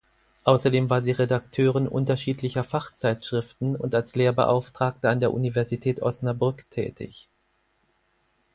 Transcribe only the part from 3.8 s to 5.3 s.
als Lehrbeauftragte an